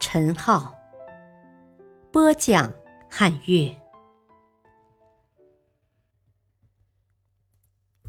[0.00, 0.74] 陈浩
[2.12, 2.72] 播讲，
[3.10, 3.76] 汉乐。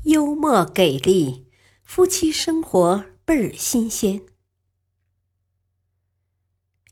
[0.04, 1.48] 幽默给力，
[1.84, 4.22] 夫妻生活倍儿新鲜。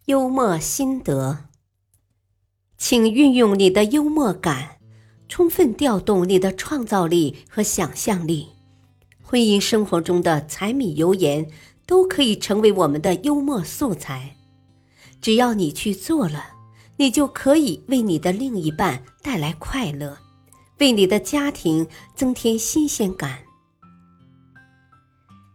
[0.05, 1.45] 幽默心得，
[2.77, 4.79] 请运用你的幽默感，
[5.29, 8.49] 充分调动你的创造力和想象力。
[9.21, 11.51] 婚姻生活中的柴米油盐
[11.85, 14.36] 都可以成为我们的幽默素材。
[15.21, 16.45] 只要你去做了，
[16.97, 20.17] 你就可以为你的另一半带来快乐，
[20.79, 23.39] 为你的家庭增添新鲜感。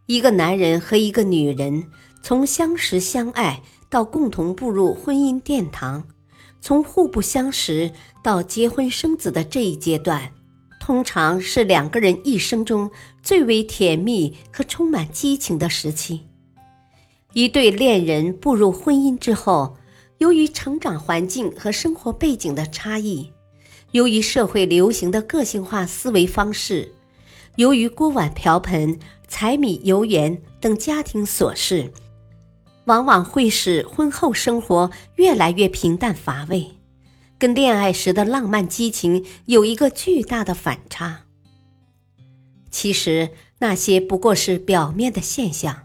[0.06, 1.88] 一个男人和一个女人
[2.22, 6.04] 从相识相爱到共同步入婚姻殿堂，
[6.60, 7.90] 从互不相识
[8.22, 10.32] 到结婚生子的这一阶段，
[10.80, 12.90] 通常是两个人一生中
[13.22, 16.26] 最为甜蜜和充满激情的时期。
[17.34, 19.76] 一对恋人步入婚姻之后，
[20.18, 23.32] 由于成长环境和生活背景的差异，
[23.92, 26.92] 由于社会流行的个性化思维方式，
[27.56, 31.90] 由于锅碗瓢盆、柴米油盐等家庭琐事，
[32.84, 36.72] 往往会使婚后生活越来越平淡乏味，
[37.38, 41.22] 跟恋爱时的浪漫激情有一个巨大的反差。
[42.70, 45.82] 其实那些不过是表面的现象。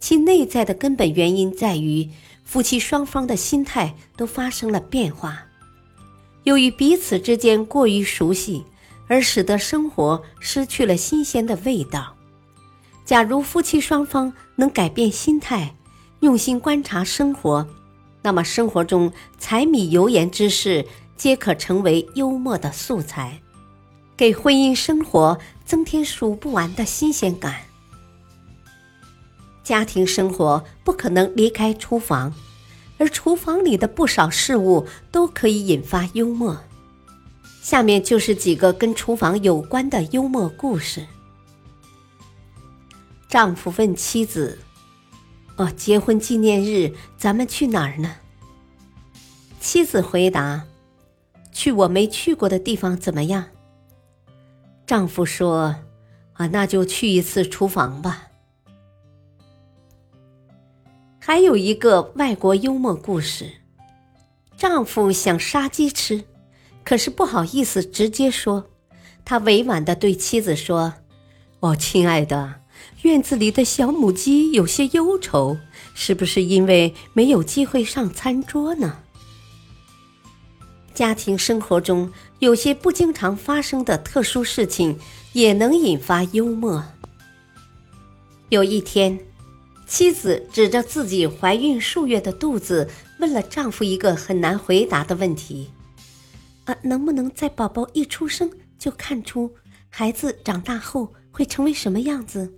[0.00, 2.08] 其内在的根本原因在于，
[2.44, 5.44] 夫妻双方的心态都发生了变化。
[6.44, 8.64] 由于彼此之间过于熟悉，
[9.06, 12.14] 而使得生活失去了新鲜的味道。
[13.04, 15.74] 假如夫妻双方能改变心态，
[16.20, 17.66] 用心观察生活，
[18.22, 20.86] 那么生活中柴米油盐之事
[21.16, 23.40] 皆可成为幽默的素材，
[24.16, 27.67] 给婚姻生活增添数不完的新鲜感。
[29.68, 32.32] 家庭生活不可能离开厨房，
[32.96, 36.58] 而厨房里的不少事物都可以引发幽默。
[37.60, 41.06] 下面就是几个跟厨房有关的幽默故事。
[43.28, 44.58] 丈夫问妻子
[45.56, 48.16] ：“哦，结婚纪念日咱们去哪儿呢？”
[49.60, 50.64] 妻子回答
[51.52, 53.44] ：“去我没去过的地方，怎么样？”
[54.88, 55.76] 丈夫说
[56.32, 58.27] ：“啊，那就去一次厨房吧。”
[61.28, 63.52] 还有一个外国幽默故事：
[64.56, 66.24] 丈夫想杀鸡吃，
[66.82, 68.70] 可是不好意思直接说。
[69.26, 70.94] 他委婉的对妻子说
[71.60, 72.62] ：“哦，亲爱的，
[73.02, 75.58] 院子里的小母鸡有些忧愁，
[75.92, 78.96] 是不是因为没有机会上餐桌呢？”
[80.94, 84.98] 家庭生活中有些不经常发生的特殊事情，
[85.34, 86.82] 也能引发幽默。
[88.48, 89.27] 有一天。
[89.88, 95.70] 妻子指着自己怀孕数月的肚子，问了丈夫一个很难回答的问题
[96.66, 99.54] ：“啊，能不能在宝宝一出生就看出
[99.88, 102.52] 孩子长大后会成为什么样子？”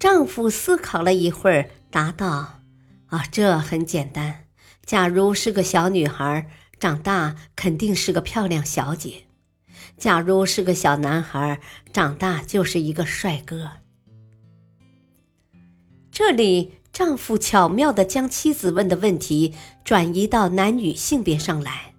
[0.00, 2.60] 丈夫思考了一会儿，答道
[3.08, 4.46] ：“啊，这很简单。
[4.86, 6.48] 假如是个小女孩，
[6.80, 9.26] 长大肯定是个漂亮小姐；
[9.98, 11.60] 假如是个小男孩，
[11.92, 13.72] 长大就是一个帅哥。”
[16.18, 21.94] 这里，丈夫巧妙地将妻子问的问题转移到男女性别上来，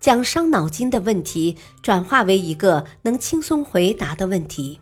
[0.00, 4.80] 将伤脑筋的问题转化为一个能轻松回答的问题，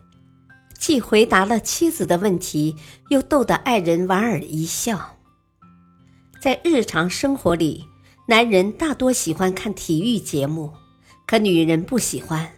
[0.79, 2.77] 既回答了妻子的问题，
[3.09, 5.17] 又逗得爱人莞尔一笑。
[6.41, 7.83] 在日常生活里，
[8.29, 10.71] 男人大多喜欢看体育节目，
[11.27, 12.53] 可女人不喜欢。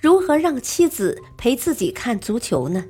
[0.00, 2.84] 如何让妻子陪自己看足球呢？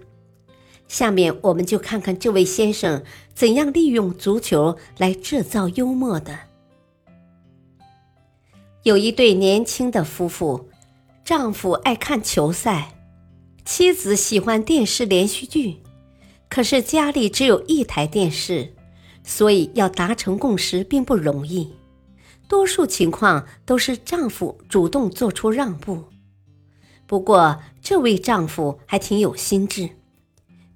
[0.91, 6.37] 下面我们就看看这位先生怎样利用足球来制造幽默的。
[8.83, 10.69] 有一对年轻的夫妇，
[11.25, 12.93] 丈夫爱看球赛，
[13.65, 15.77] 妻子喜欢电视连续剧，
[16.49, 18.75] 可是家里只有一台电视，
[19.23, 21.73] 所以要达成共识并不容易。
[22.49, 26.07] 多数情况都是丈夫主动做出让步。
[27.07, 29.89] 不过，这位丈夫还挺有心智。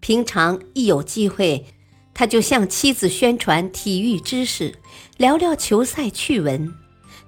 [0.05, 1.65] 平常一有机会，
[2.13, 4.75] 他就向妻子宣传体育知识，
[5.17, 6.75] 聊聊球赛趣闻。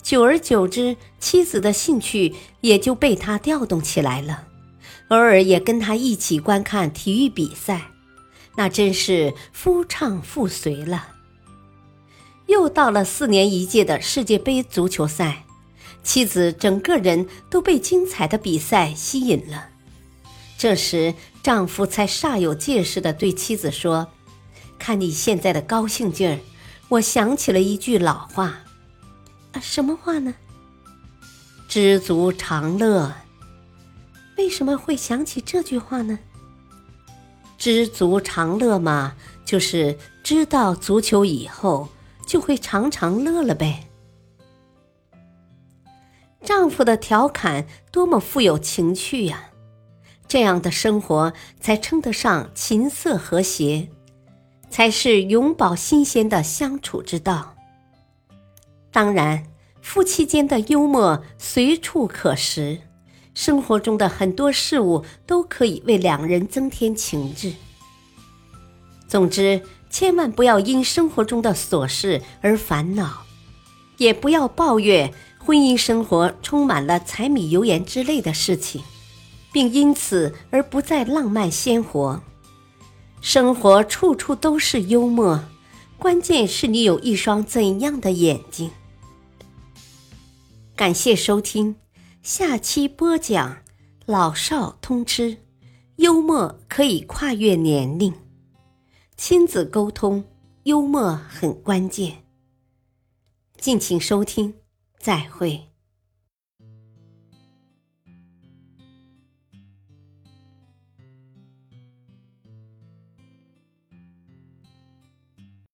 [0.03, 4.49] 久而久之，妻子的兴趣也就被他调动起来了，
[5.09, 7.93] 偶尔也跟他一起观看体育比赛，
[8.57, 11.09] 那真是夫唱妇随了。
[12.45, 15.47] 又到了四年一届的世界杯足球赛，
[16.03, 19.71] 妻子整个人都被精彩的比赛吸引了。
[20.59, 21.15] 这时，
[21.47, 24.09] 丈夫才煞有介事地对妻子说
[24.81, 26.41] ：“看你现在的高兴劲儿，
[26.89, 28.63] 我想起了一句老话。”
[29.55, 30.35] 啊什么话呢？
[31.69, 33.15] 知足常乐。
[34.37, 36.19] 为什么会想起这句话呢？
[37.57, 39.15] 知足常乐嘛，
[39.45, 41.89] 就是知道足球以后
[42.27, 43.89] 就会常常乐了呗。
[46.43, 49.51] 丈夫的调侃多么富有情趣呀！
[50.29, 53.89] 这样的生活才称得上琴瑟和谐，
[54.69, 57.55] 才是永葆新鲜的相处之道。
[58.91, 59.45] 当然，
[59.81, 62.79] 夫妻间的幽默随处可拾，
[63.35, 67.53] 生活中的很多事物都可以为两人增添情致。
[69.07, 73.23] 总之，千万不要因生活中的琐事而烦恼，
[73.99, 78.83] 也不要抱怨婚姻生活充满了柴米油盐之类的事情，
[79.57, 82.23] 并因此而不再浪漫鲜活。
[83.23, 85.43] 生活处处都是幽默，
[85.97, 88.71] 关键是你有一双怎样的眼睛。
[90.75, 91.77] 感谢收听，
[92.23, 93.57] 下期播讲
[94.05, 95.39] 老少通吃，
[95.97, 98.13] 幽默可以跨越年龄，
[99.17, 100.23] 亲子沟通
[100.65, 102.27] 幽默很关键。
[103.57, 104.53] 敬请收听，
[104.99, 105.76] 再会。